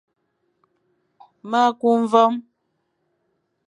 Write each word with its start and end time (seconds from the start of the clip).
Ma 1.49 1.61
ku 1.79 1.89
mvoom, 2.01 2.33